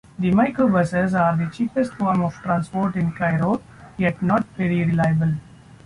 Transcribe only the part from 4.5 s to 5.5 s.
very reliable.